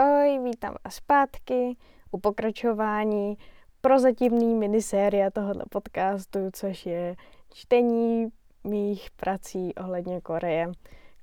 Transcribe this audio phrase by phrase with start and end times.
[0.00, 1.76] Ahoj, vítám vás zpátky
[2.10, 3.38] u pokračování
[3.80, 7.16] prozatímný minisérie tohoto podcastu, což je
[7.54, 8.28] čtení
[8.64, 10.72] mých prací ohledně Koreje.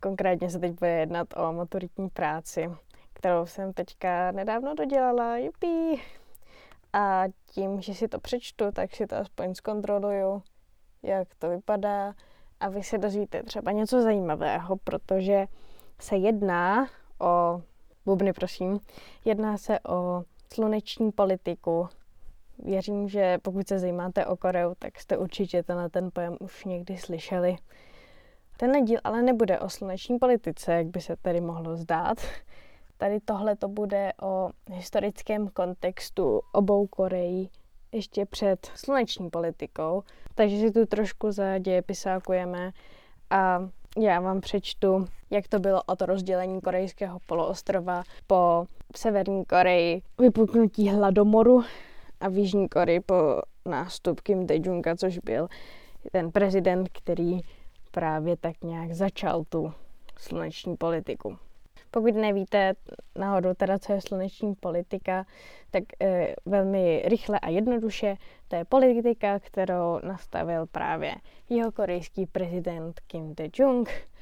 [0.01, 2.69] Konkrétně se teď bude jednat o maturitní práci,
[3.13, 6.01] kterou jsem teďka nedávno dodělala, jupí.
[6.93, 10.41] A tím, že si to přečtu, tak si to aspoň zkontroluju,
[11.03, 12.13] jak to vypadá
[12.59, 15.45] a vy se dozvíte třeba něco zajímavého, protože
[15.99, 16.87] se jedná
[17.19, 17.61] o,
[18.07, 18.79] bubny prosím,
[19.25, 21.89] jedná se o sluneční politiku.
[22.59, 26.97] Věřím, že pokud se zajímáte o Koreu, tak jste určitě na ten pojem už někdy
[26.97, 27.55] slyšeli.
[28.57, 32.17] Tenhle díl ale nebude o sluneční politice, jak by se tady mohlo zdát.
[32.97, 37.49] Tady tohle to bude o historickém kontextu obou Koreí
[37.91, 40.03] ještě před sluneční politikou,
[40.35, 42.71] takže si tu trošku za dějepisákujeme
[43.29, 50.89] a já vám přečtu, jak to bylo od rozdělení korejského poloostrova po severní Koreji, vypuknutí
[50.89, 51.63] hladomoru
[52.19, 55.47] a v Jižní Koreji po nástup Kim Dae-junga, což byl
[56.11, 57.39] ten prezident, který
[57.91, 59.73] právě tak nějak začal tu
[60.17, 61.37] sluneční politiku.
[61.91, 62.73] Pokud nevíte
[63.15, 65.25] náhodou teda, co je sluneční politika,
[65.71, 68.17] tak e, velmi rychle a jednoduše
[68.47, 71.15] to je politika, kterou nastavil právě
[71.49, 74.16] jeho korejský prezident Kim Dae-jung e,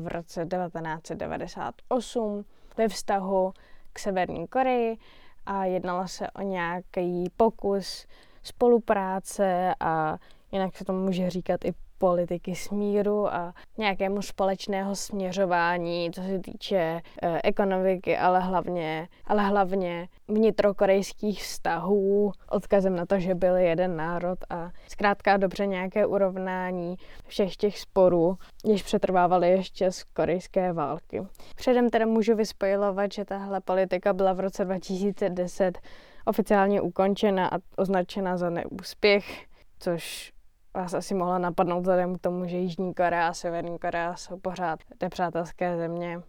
[0.00, 2.44] v roce 1998
[2.76, 3.52] ve vztahu
[3.92, 4.98] k Severní Koreji
[5.46, 8.06] a jednalo se o nějaký pokus
[8.42, 10.16] spolupráce a
[10.52, 16.76] jinak se tomu může říkat i politiky smíru a nějakému společného směřování, co se týče
[16.76, 17.00] e,
[17.44, 24.70] ekonomiky, ale hlavně, ale hlavně vnitrokorejských vztahů, odkazem na to, že byl jeden národ a
[24.88, 31.22] zkrátka dobře nějaké urovnání všech těch sporů, jež přetrvávaly ještě z korejské války.
[31.56, 35.78] Předem teda můžu vyspojilovat, že tahle politika byla v roce 2010
[36.26, 39.44] oficiálně ukončena a označena za neúspěch,
[39.78, 40.32] což
[40.76, 44.80] vás asi mohla napadnout vzhledem k tomu, že Jižní Korea a Severní Korea jsou pořád
[45.02, 46.20] nepřátelské země.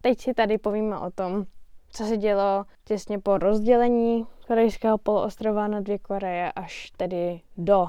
[0.00, 1.44] Teď si tady povíme o tom,
[1.90, 7.88] co se dělo těsně po rozdělení korejského poloostrova na dvě Koreje až tedy do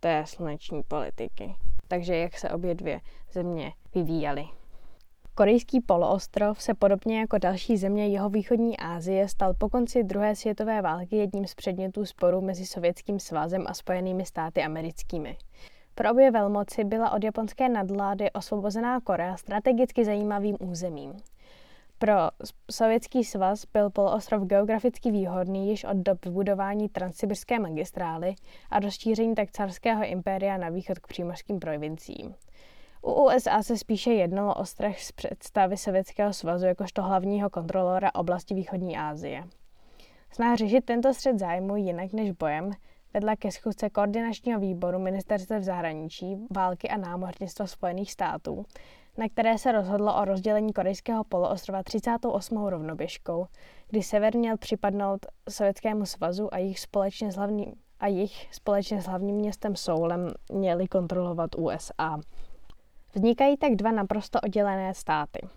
[0.00, 1.54] té sluneční politiky.
[1.88, 3.00] Takže jak se obě dvě
[3.32, 4.59] země vyvíjaly.
[5.40, 10.82] Korejský poloostrov se podobně jako další země jeho východní Asie stal po konci druhé světové
[10.82, 15.36] války jedním z předmětů sporu mezi Sovětským svazem a Spojenými státy americkými.
[15.94, 21.16] Pro obě velmoci byla od japonské nadvlády osvobozená Korea strategicky zajímavým územím.
[21.98, 22.14] Pro
[22.70, 28.34] Sovětský svaz byl poloostrov geograficky výhodný již od dob vybudování transsibirské magistrály
[28.70, 32.34] a rozšíření tak carského impéria na východ k přímořským provinciím.
[33.02, 38.54] U USA se spíše jednalo o strach z představy Sovětského svazu jakožto hlavního kontrolora oblasti
[38.54, 39.44] východní Asie.
[40.32, 42.70] Snaha řešit tento střed zájmu jinak než bojem
[43.14, 48.64] vedla ke schůzce koordinačního výboru ministerstva zahraničí, války a námořnictva Spojených států,
[49.18, 52.66] na které se rozhodlo o rozdělení korejského poloostrova 38.
[52.66, 53.46] rovnoběžkou,
[53.88, 59.06] kdy sever měl připadnout Sovětskému svazu a jich společně s hlavním, a jich společně s
[59.06, 62.20] hlavním městem Soulem měli kontrolovat USA.
[63.14, 65.48] Vznikají tak dva naprosto oddělené státy.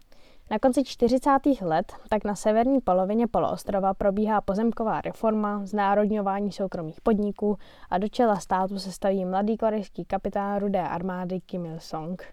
[0.51, 1.29] Na konci 40.
[1.61, 7.57] let tak na severní polovině poloostrova probíhá pozemková reforma, znárodňování soukromých podniků
[7.89, 12.23] a do čela státu se staví mladý korejský kapitán rudé armády Kim Il-sung,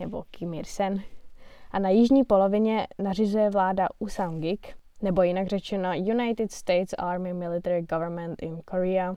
[0.00, 1.02] nebo Kim Il-sen.
[1.70, 8.42] A na jižní polovině nařizuje vláda Usangik, nebo jinak řečeno United States Army Military Government
[8.42, 9.14] in Korea,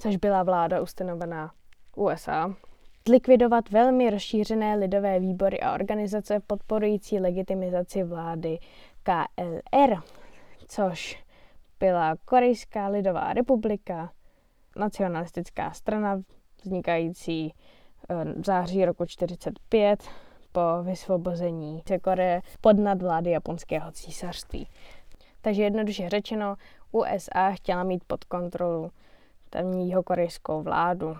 [0.00, 1.50] což byla vláda ustanovená
[1.96, 2.54] USA
[3.08, 8.58] zlikvidovat velmi rozšířené lidové výbory a organizace podporující legitimizaci vlády
[9.02, 9.96] KLR,
[10.68, 11.24] což
[11.80, 14.12] byla Korejská lidová republika,
[14.76, 16.22] nacionalistická strana
[16.62, 17.54] vznikající
[18.08, 20.02] eh, v září roku 1945
[20.52, 24.68] po vysvobození se Koreje pod nadvlády japonského císařství.
[25.40, 26.56] Takže jednoduše řečeno,
[26.92, 28.90] USA chtěla mít pod kontrolu
[29.50, 31.16] tamní korejskou vládu.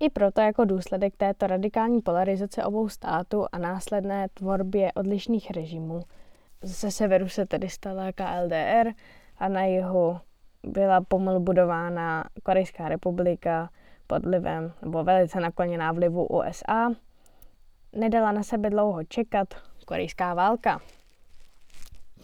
[0.00, 6.02] I proto jako důsledek této radikální polarizace obou států a následné tvorbě odlišných režimů
[6.62, 8.92] ze severu se tedy stala KLDR
[9.38, 10.18] a na jihu
[10.62, 13.70] byla pomalu budována Korejská republika
[14.06, 16.90] pod vlivem, nebo velice nakloněná vlivu USA.
[17.92, 19.54] Nedala na sebe dlouho čekat
[19.86, 20.80] korejská válka.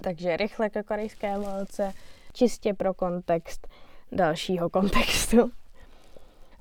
[0.00, 1.92] Takže rychle ke korejské válce,
[2.32, 3.68] čistě pro kontext
[4.12, 5.50] dalšího kontextu.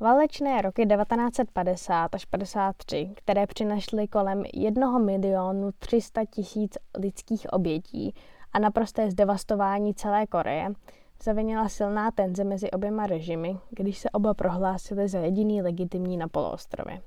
[0.02, 8.14] Válečné roky 1950 až 53, které přinašly kolem 1 milionu 300 tisíc lidských obětí
[8.54, 10.70] a naprosté zdevastování celé Koreje
[11.24, 17.02] zavinila silná tenze mezi oběma režimy, když se oba prohlásili za jediný legitimní na poloostrově.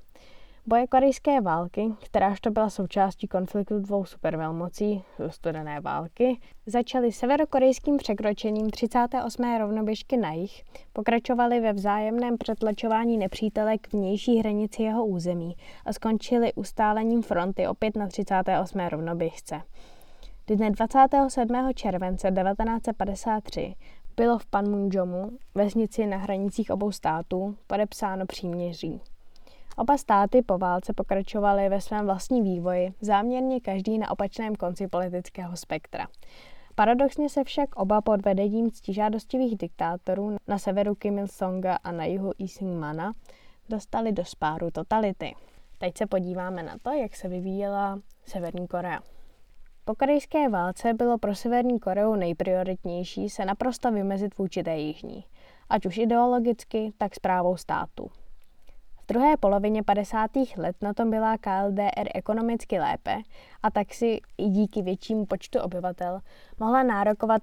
[0.67, 8.69] Boje korejské války, kteráž to byla součástí konfliktu dvou supervelmocí, studené války, začaly severokorejským překročením
[8.69, 9.57] 38.
[9.59, 10.63] rovnoběžky na jih,
[10.93, 17.95] pokračovaly ve vzájemném přetlačování nepřítele k vnější hranici jeho území a skončily ustálením fronty opět
[17.95, 18.79] na 38.
[18.79, 19.61] rovnoběžce.
[20.47, 21.73] Dne 27.
[21.75, 23.75] července 1953
[24.17, 29.01] bylo v Panmunjomu, vesnici na hranicích obou států, podepsáno příměří.
[29.77, 35.57] Oba státy po válce pokračovaly ve svém vlastním vývoji, záměrně každý na opačném konci politického
[35.57, 36.07] spektra.
[36.75, 42.31] Paradoxně se však oba pod vedením ctižádostivých diktátorů na severu Kim Il-songa a na jihu
[42.39, 43.13] Lee Sing-mana
[43.69, 45.35] dostali do spáru totality.
[45.77, 48.99] Teď se podíváme na to, jak se vyvíjela Severní Korea.
[49.85, 55.25] Po korejské válce bylo pro Severní Koreu nejprioritnější se naprosto vymezit vůči té jižní,
[55.69, 58.09] ať už ideologicky, tak zprávou státu.
[59.05, 60.31] V druhé polovině 50.
[60.57, 63.17] let na tom byla KLDR ekonomicky lépe
[63.63, 66.19] a tak si i díky většímu počtu obyvatel
[66.59, 67.41] mohla nárokovat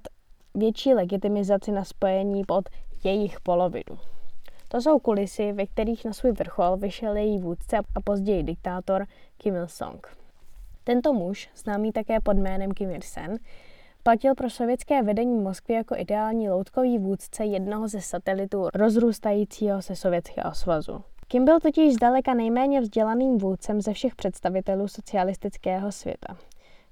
[0.55, 2.69] větší legitimizaci na spojení pod
[3.05, 3.99] jejich polovinu.
[4.69, 9.07] To jsou kulisy, ve kterých na svůj vrchol vyšel její vůdce a později diktátor
[9.39, 10.07] Kim Il-sung.
[10.85, 13.39] Tento muž, známý také pod jménem Kim Il-sen,
[14.03, 20.55] platil pro sovětské vedení Moskvy jako ideální loutkový vůdce jednoho ze satelitů rozrůstajícího se Sovětského
[20.55, 21.05] svazu.
[21.33, 26.37] Kim byl totiž zdaleka nejméně vzdělaným vůdcem ze všech představitelů socialistického světa.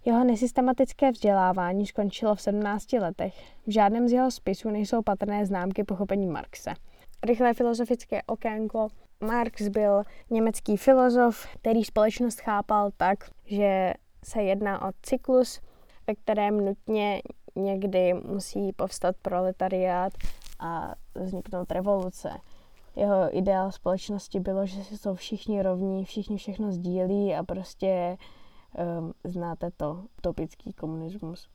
[0.05, 3.35] Jeho nesystematické vzdělávání skončilo v 17 letech.
[3.67, 6.75] V žádném z jeho spisů nejsou patrné známky pochopení Marxe.
[7.23, 8.89] Rychlé filozofické okénko.
[9.21, 13.95] Marx byl německý filozof, který společnost chápal tak, že
[14.25, 15.61] se jedná o cyklus,
[16.07, 17.23] ve kterém nutně
[17.57, 20.13] někdy musí povstat proletariát
[20.61, 22.31] a vzniknout revoluce
[22.97, 28.17] jeho ideál společnosti bylo, že jsou všichni rovní, všichni všechno sdílí a prostě
[28.99, 31.49] um, znáte to, utopický komunismus.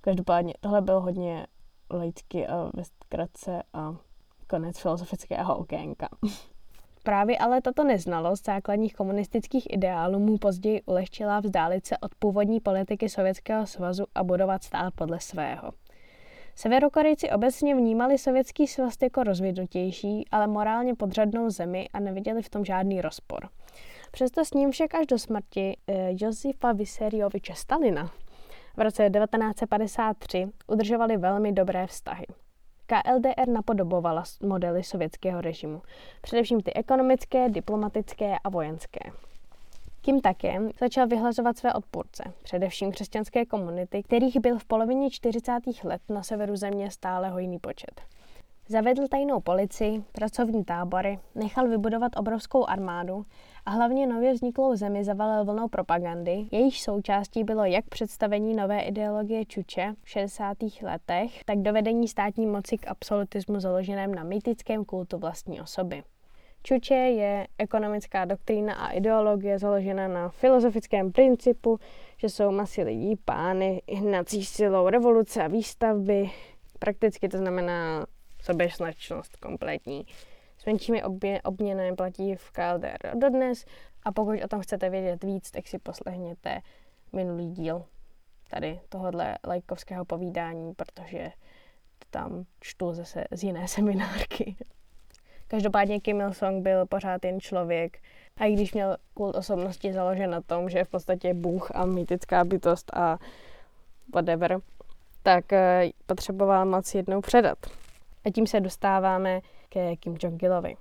[0.00, 1.46] Každopádně tohle bylo hodně
[1.90, 3.96] laicky a ve zkratce a
[4.46, 6.08] konec filozofického okénka.
[7.02, 13.08] Právě ale tato neznalost základních komunistických ideálů mu později ulehčila vzdálit se od původní politiky
[13.08, 15.70] Sovětského svazu a budovat stát podle svého.
[16.56, 22.64] Severokorejci obecně vnímali sovětský svaz jako rozvinutější, ale morálně podřadnou zemi a neviděli v tom
[22.64, 23.48] žádný rozpor.
[24.10, 28.10] Přesto s ním však až do smrti eh, Josifa Vysarioviče Stalina
[28.76, 32.26] v roce 1953 udržovali velmi dobré vztahy.
[32.86, 35.82] KLDR napodobovala modely sovětského režimu,
[36.20, 39.00] především ty ekonomické, diplomatické a vojenské.
[40.06, 45.52] Tím také začal vyhlazovat své odpůrce, především křesťanské komunity, kterých byl v polovině 40.
[45.84, 48.00] let na severu země stále hojný počet.
[48.68, 53.26] Zavedl tajnou policii, pracovní tábory, nechal vybudovat obrovskou armádu
[53.66, 56.48] a hlavně nově vzniklou zemi zavalil vlnou propagandy.
[56.52, 60.56] Jejíž součástí bylo jak představení nové ideologie Čuče v 60.
[60.82, 66.02] letech, tak dovedení státní moci k absolutismu založeném na mytickém kultu vlastní osoby.
[66.66, 71.78] Čuče je ekonomická doktrína a ideologie založena na filozofickém principu,
[72.16, 76.30] že jsou masy lidí pány hnací silou revoluce a výstavby.
[76.78, 78.06] Prakticky to znamená
[78.42, 80.06] soběstačnost kompletní.
[80.58, 83.64] S menšími obě, obměny platí v KLDR dodnes
[84.02, 86.60] a pokud o tom chcete vědět víc, tak si poslechněte
[87.12, 87.84] minulý díl
[88.50, 91.32] tady tohohle lajkovského povídání, protože
[92.10, 94.56] tam čtu zase z jiné seminárky.
[95.48, 97.98] Každopádně Kim Il-sung byl pořád jen člověk
[98.36, 101.84] a i když měl kult osobnosti založen na tom, že je v podstatě bůh a
[101.84, 103.18] mýtická bytost a
[104.14, 104.58] whatever,
[105.22, 107.58] tak eh, potřeboval moc jednou předat.
[108.24, 110.76] A tím se dostáváme ke Kim Jong-ilovi.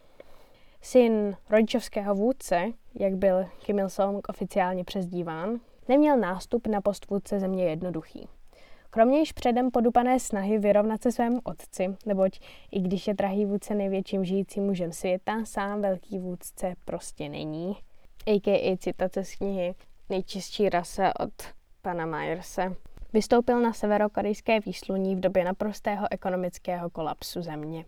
[0.81, 7.69] Syn rodičovského vůdce, jak byl Kim Il-sung oficiálně přezdíván, neměl nástup na post vůdce země
[7.69, 8.27] jednoduchý.
[8.95, 12.39] Kromě již předem podupané snahy vyrovnat se svému otci, neboť
[12.71, 17.77] i když je drahý vůdce největším žijícím mužem světa, sám velký vůdce prostě není.
[18.27, 18.77] A.k.a.
[18.77, 19.75] citace z knihy
[20.09, 21.33] Nejčistší rasa od
[21.81, 22.75] pana Myerse.
[23.13, 27.85] Vystoupil na severokorejské výsluní v době naprostého ekonomického kolapsu země.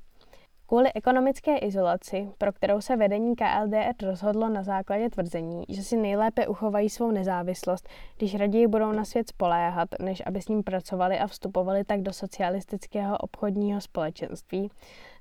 [0.69, 6.47] Kvůli ekonomické izolaci, pro kterou se vedení KLDR rozhodlo na základě tvrzení, že si nejlépe
[6.47, 11.27] uchovají svou nezávislost, když raději budou na svět spoléhat, než aby s ním pracovali a
[11.27, 14.71] vstupovali tak do socialistického obchodního společenství,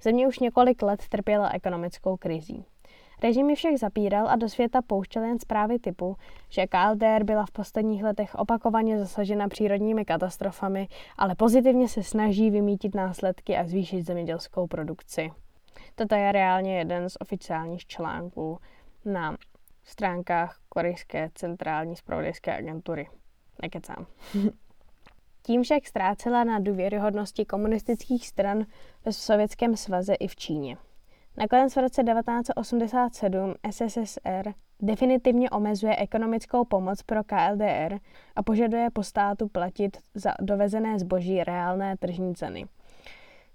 [0.02, 2.64] země už několik let trpěla ekonomickou krizí.
[3.22, 6.16] Režim ji však zapíral a do světa pouštěl jen zprávy typu,
[6.48, 12.94] že KLDR byla v posledních letech opakovaně zasažena přírodními katastrofami, ale pozitivně se snaží vymítit
[12.94, 15.30] následky a zvýšit zemědělskou produkci.
[15.94, 18.58] Toto je reálně jeden z oficiálních článků
[19.04, 19.36] na
[19.84, 23.08] stránkách Korejské centrální spravodajské agentury.
[23.62, 24.06] Nekecám.
[25.42, 28.64] Tím však ztrácela na důvěryhodnosti komunistických stran
[29.04, 30.76] ve Sovětském svaze i v Číně.
[31.38, 34.52] Nakonec v roce 1987 SSSR
[34.82, 37.98] definitivně omezuje ekonomickou pomoc pro KLDR
[38.36, 42.66] a požaduje po státu platit za dovezené zboží reálné tržní ceny.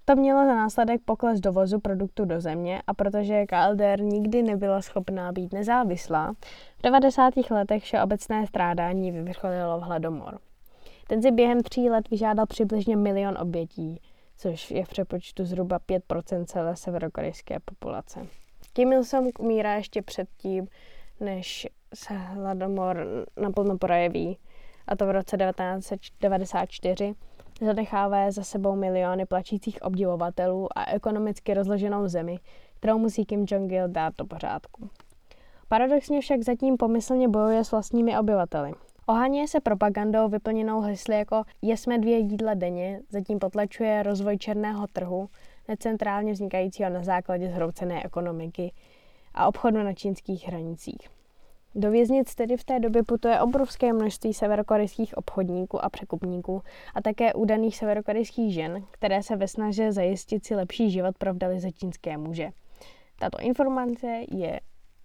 [0.06, 5.32] To mělo za následek pokles dovozu produktu do země a protože KLDR nikdy nebyla schopná
[5.32, 6.34] být nezávislá,
[6.78, 7.34] v 90.
[7.52, 10.40] letech všeobecné strádání vyvrcholilo v hladomor.
[11.08, 14.00] Ten si během tří let vyžádal přibližně milion obětí,
[14.42, 18.28] což je v přepočtu zhruba 5% celé severokorejské populace.
[18.74, 20.68] Kim Il-sung umírá ještě předtím,
[21.20, 23.06] než se hladomor
[23.42, 24.38] naplno projeví,
[24.88, 27.14] a to v roce 1994,
[27.62, 32.40] zanechává za sebou miliony plačících obdivovatelů a ekonomicky rozloženou zemi,
[32.78, 34.90] kterou musí Kim Jong-il dát do pořádku.
[35.68, 38.72] Paradoxně však zatím pomyslně bojuje s vlastními obyvateli.
[39.08, 45.30] Oháně se propagandou vyplněnou hesly jako jesme dvě jídla denně, zatím potlačuje rozvoj černého trhu,
[45.68, 48.74] necentrálně vznikajícího na základě zhroucené ekonomiky
[49.34, 51.10] a obchodu na čínských hranicích.
[51.76, 56.62] Do věznic tedy v té době putuje obrovské množství severokorejských obchodníků a překupníků
[56.96, 61.72] a také údaných severokorejských žen, které se ve snaže zajistit si lepší život provdali za
[61.72, 62.50] čínské muže.
[63.20, 64.60] Tato informace je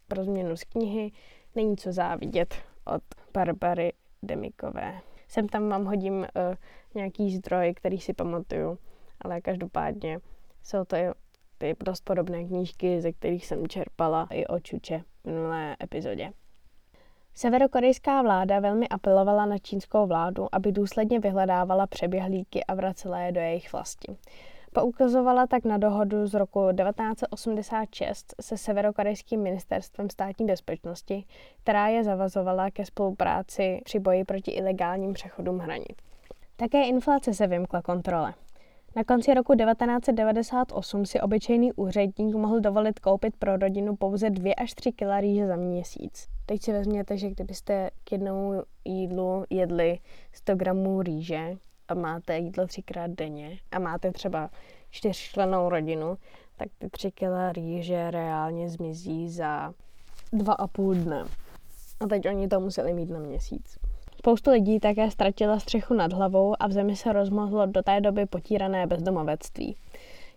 [0.09, 1.13] pro změnu z knihy
[1.57, 3.03] Není co závidět od
[3.37, 5.01] Barbary Demikové.
[5.29, 6.27] Sem tam vám hodím uh,
[6.95, 8.79] nějaký zdroj, který si pamatuju,
[9.21, 10.19] ale každopádně
[10.63, 10.97] jsou to
[11.59, 16.33] ty dost podobné knížky, ze kterých jsem čerpala i o Čuče v minulé epizodě.
[17.35, 23.41] Severokorejská vláda velmi apelovala na čínskou vládu, aby důsledně vyhledávala přeběhlíky a vracela je do
[23.41, 24.17] jejich vlasti.
[24.81, 31.25] Poukazovala tak na dohodu z roku 1986 se Severokorejským ministerstvem státní bezpečnosti,
[31.63, 35.97] která je zavazovala ke spolupráci při boji proti ilegálním přechodům hranic.
[36.57, 38.35] Také inflace se vymkla kontrole.
[38.97, 44.75] Na konci roku 1998 si obyčejný úředník mohl dovolit koupit pro rodinu pouze 2 až
[44.75, 46.27] 3 kg rýže za měsíc.
[46.47, 49.99] Teď si vezměte, že kdybyste k jednomu jídlu jedli
[50.33, 51.57] 100 gramů rýže
[51.89, 54.51] a máte jídlo třikrát denně a máte třeba
[54.91, 56.19] čtyřčlenou rodinu,
[56.57, 59.75] tak ty 3 kg rýže reálně zmizí za
[60.33, 61.25] dva a půl dne.
[62.01, 63.79] A teď oni to museli mít na měsíc.
[64.19, 68.27] Spoustu lidí také ztratila střechu nad hlavou a v zemi se rozmohlo do té doby
[68.27, 69.77] potírané bezdomovectví.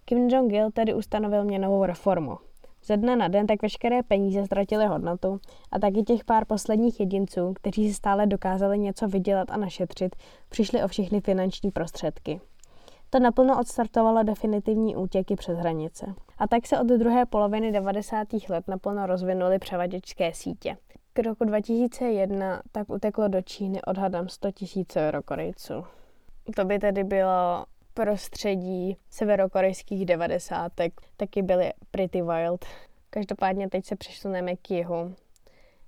[0.05, 2.37] Kim Jong-il tedy ustanovil měnovou reformu.
[2.83, 5.39] Ze dne na den tak veškeré peníze ztratily hodnotu
[5.71, 10.15] a taky těch pár posledních jedinců, kteří si stále dokázali něco vydělat a našetřit,
[10.49, 12.41] přišli o všechny finanční prostředky.
[13.09, 16.13] To naplno odstartovalo definitivní útěky přes hranice.
[16.37, 18.27] A tak se od druhé poloviny 90.
[18.49, 20.77] let naplno rozvinuly převaděčské sítě.
[21.13, 25.73] K roku 2001 tak uteklo do Číny odhadem 100 000 Severokorejců.
[26.55, 27.65] To by tedy bylo
[28.03, 32.65] prostředí severokorejských devadesátek, taky byly pretty wild.
[33.09, 35.15] Každopádně teď se přesuneme k jihu.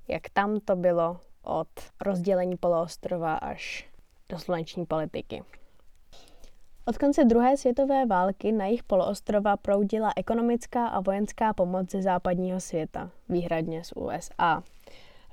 [0.08, 1.68] Jak tam to bylo od
[2.02, 3.90] rozdělení poloostrova až
[4.30, 5.44] do sluneční politiky.
[6.86, 12.60] Od konce druhé světové války na jich poloostrova proudila ekonomická a vojenská pomoc ze západního
[12.60, 14.64] světa, výhradně z USA.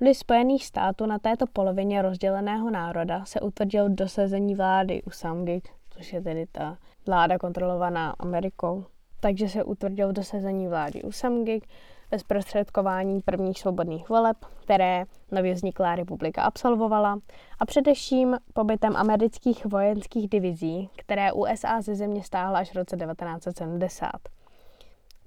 [0.00, 6.22] Vliv Spojených států na této polovině rozděleného národa se utvrdil dosazení vlády Usamgik, což je
[6.22, 8.84] tedy ta vláda kontrolovaná Amerikou.
[9.20, 11.66] Takže se utvrdil dosazení vlády Usamgik
[12.10, 17.18] ve zprostředkování prvních svobodných voleb, které nově vzniklá republika absolvovala,
[17.58, 24.10] a především pobytem amerických vojenských divizí, které USA ze země stáhla až v roce 1970.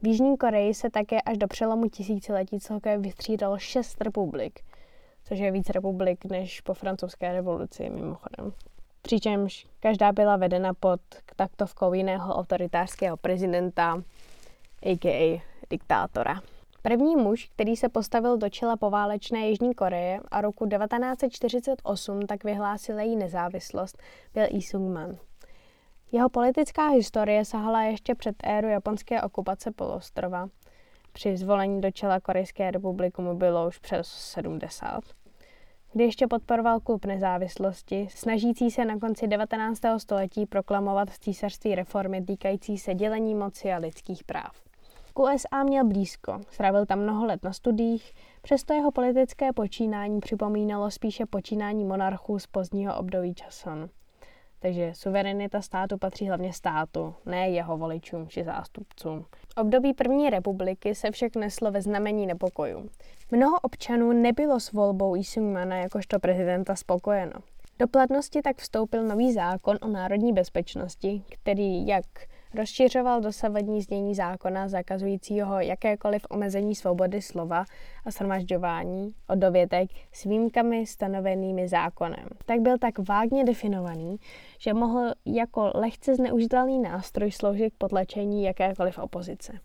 [0.01, 4.59] V Jižní Koreji se také až do přelomu tisíciletí celkově vystřídalo šest republik,
[5.23, 8.53] což je víc republik než po francouzské revoluci mimochodem.
[9.01, 11.01] Přičemž každá byla vedena pod
[11.35, 14.03] taktovkou jiného autoritářského prezidenta,
[14.83, 15.41] a.k.a.
[15.69, 16.41] diktátora.
[16.81, 22.99] První muž, který se postavil do čela poválečné Jižní Koreje a roku 1948 tak vyhlásil
[22.99, 23.97] její nezávislost,
[24.33, 25.17] byl Lee Sung-man.
[26.11, 30.47] Jeho politická historie sahala ještě před éru japonské okupace poloostrova.
[31.11, 35.03] Při zvolení do čela Korejské republiky mu bylo už přes 70.
[35.93, 39.81] Kdy ještě podporoval klub nezávislosti, snažící se na konci 19.
[39.97, 44.61] století proklamovat v císařství reformy týkající se dělení moci a lidských práv.
[45.13, 50.91] K USA měl blízko, strávil tam mnoho let na studiích, přesto jeho politické počínání připomínalo
[50.91, 53.89] spíše počínání monarchů z pozdního období Čason.
[54.61, 59.25] Takže suverenita státu patří hlavně státu, ne jeho voličům či zástupcům.
[59.57, 62.89] Období první republiky se však neslo ve znamení nepokojů.
[63.31, 67.33] Mnoho občanů nebylo s volbou Isungmana jakožto prezidenta spokojeno.
[67.79, 72.05] Do platnosti tak vstoupil nový zákon o národní bezpečnosti, který jak
[72.55, 77.65] rozšiřoval dosavadní znění zákona zakazujícího jakékoliv omezení svobody slova
[78.05, 82.25] a shromažďování o dovětek s výjimkami stanovenými zákonem.
[82.45, 84.17] Tak byl tak vágně definovaný,
[84.59, 89.59] že mohl jako lehce zneužitelný nástroj sloužit k potlačení jakékoliv opozice.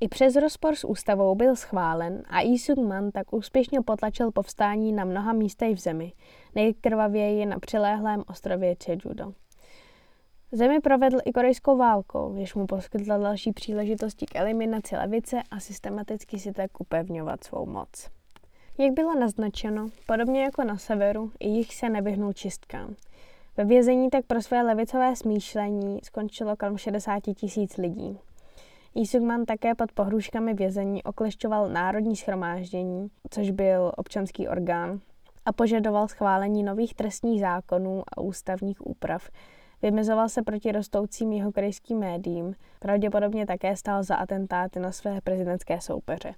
[0.00, 5.04] I přes rozpor s ústavou byl schválen a Lee Man tak úspěšně potlačil povstání na
[5.04, 6.12] mnoha místech v zemi,
[6.54, 9.32] nejkrvavěji na přiléhlém ostrově Jeju-do.
[10.54, 16.38] Zemi provedl i korejskou válkou, jež mu poskytla další příležitosti k eliminaci levice a systematicky
[16.38, 18.10] si tak upevňovat svou moc.
[18.78, 22.94] Jak bylo naznačeno, podobně jako na severu, i jich se nevyhnul čistkám.
[23.56, 28.18] Ve vězení tak pro své levicové smýšlení skončilo kolem 60 tisíc lidí.
[28.94, 35.00] Isugman také pod pohrůžkami vězení oklešťoval Národní schromáždění, což byl občanský orgán,
[35.46, 39.30] a požadoval schválení nových trestních zákonů a ústavních úprav,
[39.82, 45.80] Vymezoval se proti rostoucím jeho korejským médiím, pravděpodobně také stál za atentáty na své prezidentské
[45.80, 46.34] soupeře.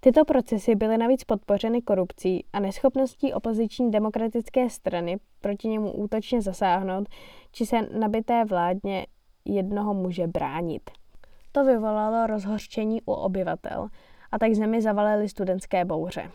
[0.00, 7.08] Tyto procesy byly navíc podpořeny korupcí a neschopností opoziční demokratické strany proti němu útočně zasáhnout
[7.52, 9.06] či se nabité vládně
[9.44, 10.90] jednoho muže bránit.
[11.52, 13.88] To vyvolalo rozhořčení u obyvatel
[14.32, 16.30] a tak zemi zavalily studentské bouře.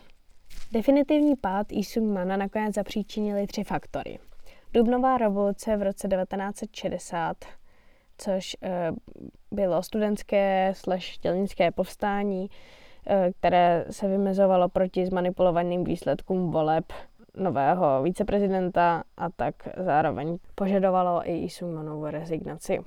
[0.72, 4.18] Definitivní pád Isung Mana nakonec zapříčinili tři faktory–
[4.74, 7.36] Dubnová revoluce v roce 1960,
[8.18, 8.92] což eh,
[9.50, 12.50] bylo studentské slash dělnické povstání,
[13.06, 16.84] eh, které se vymezovalo proti zmanipulovaným výsledkům voleb
[17.36, 22.78] nového viceprezidenta a tak zároveň požadovalo i Isungmanovu rezignaci.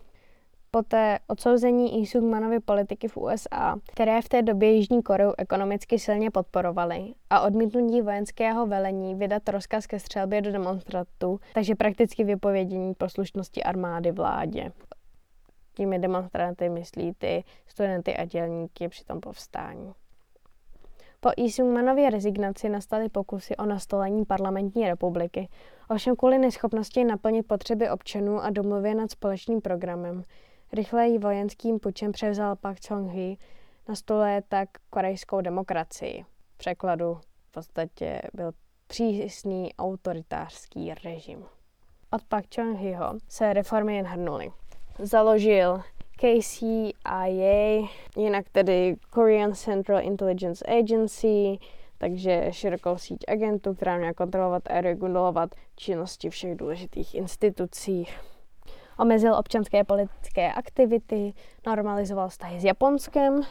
[0.71, 7.13] Poté odsouzení Isungmanovy politiky v USA, které v té době Jižní Koreu ekonomicky silně podporovaly,
[7.29, 14.11] a odmítnutí vojenského velení vydat rozkaz ke střelbě do demonstrantů, takže prakticky vypovědění poslušnosti armády
[14.11, 14.71] vládě.
[15.73, 19.93] Těmi demonstranty myslí ty studenty a dělníky při tom povstání.
[21.19, 25.49] Po Isungmanově rezignaci nastaly pokusy o nastolení parlamentní republiky,
[25.89, 30.23] ovšem kvůli neschopnosti naplnit potřeby občanů a domluvě nad společným programem
[30.73, 33.37] Rychleji vojenským pučem převzal Pak Chung-hee,
[33.89, 36.25] na stole tak korejskou demokracii.
[36.53, 38.51] V překladu v podstatě byl
[38.87, 41.45] přísný autoritářský režim.
[42.11, 44.51] Od Pak Chung-heeho se reformy jen hrnuly.
[44.99, 45.81] Založil
[46.17, 51.57] KCIA, jinak tedy Korean Central Intelligence Agency,
[51.97, 58.07] takže širokou síť agentů, která měla kontrolovat a regulovat činnosti všech důležitých institucí
[58.99, 61.33] omezil občanské politické aktivity,
[61.67, 63.41] normalizoval vztahy s Japonskem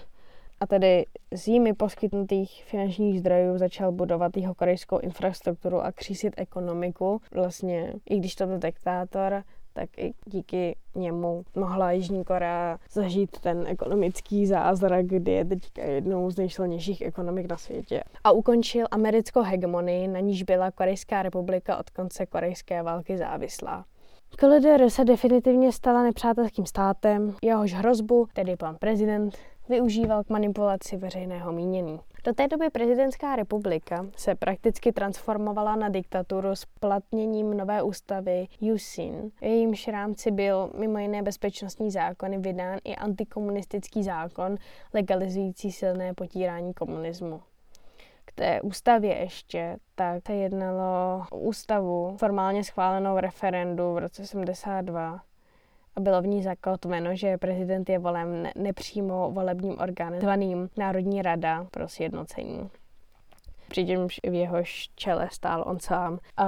[0.61, 7.21] a tedy z jimi poskytnutých finančních zdrojů začal budovat jeho korejskou infrastrukturu a křísit ekonomiku.
[7.35, 13.67] Vlastně, i když to byl diktátor, tak i díky němu mohla Jižní Korea zažít ten
[13.67, 18.03] ekonomický zázrak, kdy je teďka jednou z nejsilnějších ekonomik na světě.
[18.25, 23.85] A ukončil americkou hegemonii, na níž byla Korejská republika od konce korejské války závislá.
[24.37, 29.35] KLDR se definitivně stala nepřátelským státem, jehož hrozbu, tedy pan prezident,
[29.69, 32.01] využíval k manipulaci veřejného mínění.
[32.25, 39.31] Do té doby prezidentská republika se prakticky transformovala na diktaturu s platněním nové ústavy Yusin.
[39.41, 44.57] V jejímž rámci byl mimo jiné bezpečnostní zákony vydán i antikomunistický zákon
[44.95, 47.41] legalizující silné potírání komunismu
[48.37, 55.21] té ústavě ještě, tak se jednalo o ústavu formálně schválenou referendu v roce 72
[55.97, 61.23] a bylo v ní zakotveno, že prezident je volen ne- nepřímo volebním orgánem zvaným Národní
[61.23, 62.71] rada pro sjednocení.
[63.69, 66.47] Přičemž v jehož čele stál on sám a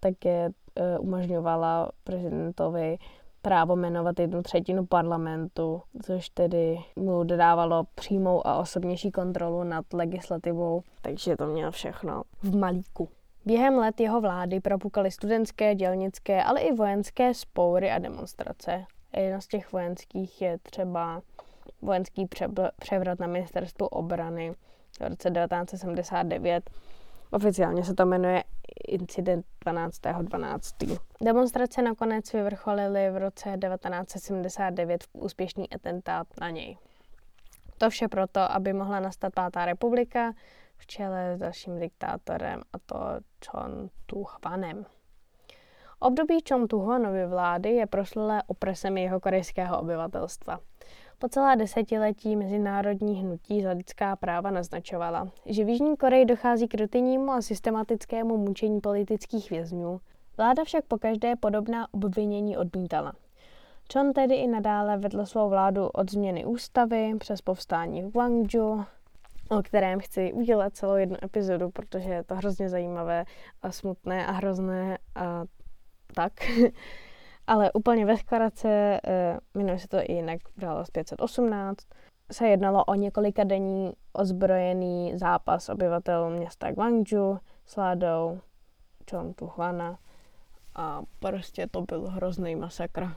[0.00, 2.98] také e, umožňovala prezidentovi
[3.42, 10.82] právo jmenovat jednu třetinu parlamentu, což tedy mu dodávalo přímou a osobnější kontrolu nad legislativou,
[11.02, 13.08] takže to měl všechno v malíku.
[13.44, 18.84] Během let jeho vlády propukaly studentské, dělnické, ale i vojenské spoury a demonstrace.
[19.16, 21.22] Jedna z těch vojenských je třeba
[21.82, 22.28] vojenský
[22.80, 24.54] převrat na ministerstvu obrany
[25.00, 26.70] v roce 1979,
[27.32, 28.44] Oficiálně se to jmenuje
[28.88, 30.98] incident 12.12.
[31.22, 36.78] Demonstrace nakonec vyvrcholily v roce 1979 v úspěšný atentát na něj.
[37.78, 40.32] To vše proto, aby mohla nastat pátá republika
[40.76, 42.96] v čele s dalším diktátorem a to
[43.50, 44.86] Chon Tu Hwanem.
[45.98, 50.58] Období Chon Tu Hwanovy vlády je proslulé opresemi jeho korejského obyvatelstva.
[51.22, 56.74] Po celá desetiletí mezinárodní hnutí za lidská práva naznačovala, že v Jižní Koreji dochází k
[56.74, 60.00] rutinnímu a systematickému mučení politických vězňů.
[60.36, 63.12] Vláda však po každé podobná obvinění odmítala.
[63.92, 68.84] Chon tedy i nadále vedl svou vládu od změny ústavy přes povstání v Gwangju,
[69.50, 73.24] o kterém chci udělat celou jednu epizodu, protože je to hrozně zajímavé
[73.62, 75.44] a smutné a hrozné a
[76.14, 76.32] tak.
[77.46, 78.18] Ale úplně ve uh,
[79.54, 81.86] jmenuje se to i jinak, událost 518,
[82.32, 88.40] se jednalo o několika denní ozbrojený zápas obyvatel města Gwangju s vládou
[89.10, 89.98] Chon Tuhwana
[90.74, 93.08] a prostě to byl hrozný masakr.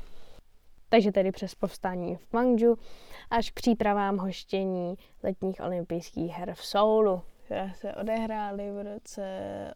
[0.89, 2.77] Takže tedy přes povstání v Gwangju
[3.29, 9.23] až k přípravám hoštění letních olympijských her v Soulu, které se odehrály v roce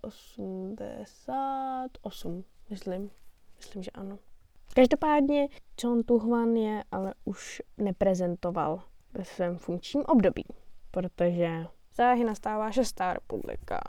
[0.01, 3.11] 88, myslím.
[3.57, 4.17] Myslím, že ano.
[4.75, 5.47] Každopádně
[5.83, 8.81] John Tuhvan je ale už neprezentoval
[9.13, 10.45] ve svém funkčním období,
[10.91, 13.79] protože záhy nastává šestá republika.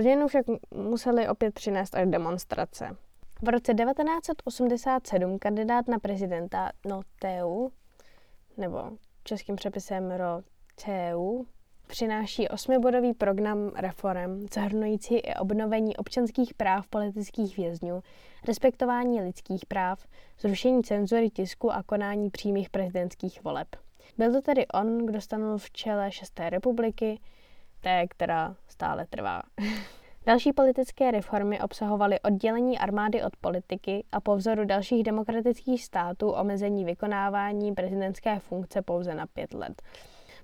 [0.00, 2.96] Změnu však museli opět přinést až demonstrace.
[3.42, 7.70] V roce 1987 kandidát na prezidenta Noteu,
[8.56, 8.90] nebo
[9.24, 11.44] českým přepisem Roteu,
[11.90, 18.02] přináší osmibodový program reform, zahrnující i obnovení občanských práv politických vězňů,
[18.46, 20.06] respektování lidských práv,
[20.40, 23.68] zrušení cenzury tisku a konání přímých prezidentských voleb.
[24.18, 27.20] Byl to tedy on, kdo stanul v čele Šesté republiky,
[27.80, 29.42] té, která stále trvá.
[30.26, 36.84] Další politické reformy obsahovaly oddělení armády od politiky a po vzoru dalších demokratických států omezení
[36.84, 39.82] vykonávání prezidentské funkce pouze na pět let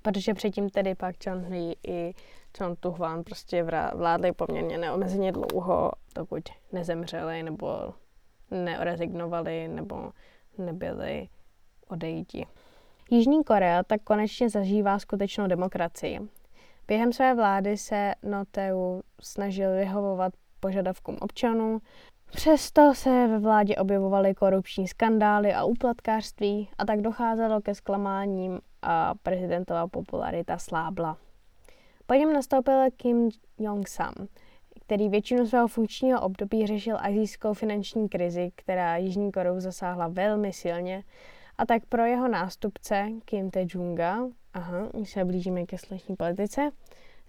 [0.07, 2.14] protože předtím tedy pak Chan Hui i
[2.59, 6.42] Chon Tuhvan prostě vládli poměrně neomezeně dlouho, dokud
[6.73, 7.95] nezemřeli nebo
[8.51, 10.12] neorezignovali nebo
[10.59, 11.29] nebyli
[11.88, 12.47] odejti.
[13.11, 16.21] Jižní Korea tak konečně zažívá skutečnou demokracii.
[16.88, 21.79] Během své vlády se Noteu snažil vyhovovat požadavkům občanů,
[22.31, 29.15] Přesto se ve vládě objevovaly korupční skandály a úplatkářství a tak docházelo ke zklamáním a
[29.23, 31.17] prezidentova popularita slábla.
[32.07, 34.12] Po něm nastoupil Kim Jong-sam,
[34.81, 41.05] který většinu svého funkčního období řešil azijskou finanční krizi, která Jižní Koreu zasáhla velmi silně,
[41.59, 46.71] a tak pro jeho nástupce Kim Tae-junga, aha, už se blížíme ke sluneční politice,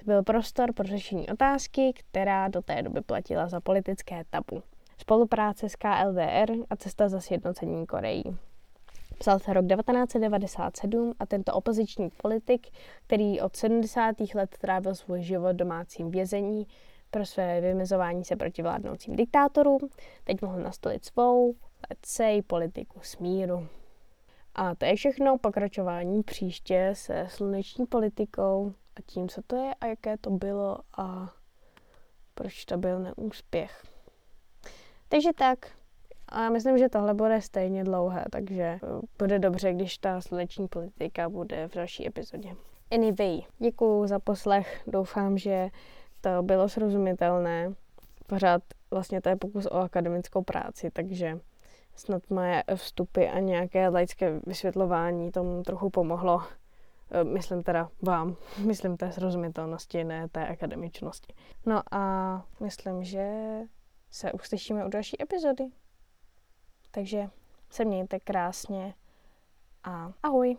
[0.05, 4.63] byl prostor pro řešení otázky, která do té doby platila za politické tabu.
[4.97, 8.23] Spolupráce s KLDR a cesta za sjednocením Koreí.
[9.19, 12.67] Psal se rok 1997 a tento opoziční politik,
[13.05, 14.15] který od 70.
[14.36, 16.67] let trávil svůj život domácím vězení
[17.12, 19.79] pro své vymezování se proti vládnoucím diktátorům,
[20.23, 21.55] teď mohl nastolit svou,
[21.89, 23.67] let's say, politiku smíru.
[24.55, 29.86] A to je všechno pokračování příště se sluneční politikou a tím, co to je a
[29.86, 31.33] jaké to bylo a
[32.33, 33.96] proč to byl neúspěch.
[35.09, 35.71] Takže tak,
[36.29, 38.79] a já myslím, že tohle bude stejně dlouhé, takže eh,
[39.19, 42.55] bude dobře, když ta sluneční politika bude v další epizodě.
[42.91, 45.69] Anyway, děkuju za poslech, doufám, že
[46.21, 47.73] to bylo srozumitelné.
[48.27, 51.39] Pořád vlastně to je pokus o akademickou práci, takže
[51.95, 56.43] snad moje vstupy a nějaké laické vysvětlování tomu trochu pomohlo.
[57.11, 61.33] Eh, myslím teda vám, myslím té srozumitelnosti, ne té akademičnosti.
[61.65, 63.31] No a myslím, že
[64.11, 65.63] se uslyšíme u další epizody.
[66.91, 67.29] Takže
[67.69, 68.93] se mějte krásně
[69.83, 70.57] a ahoj.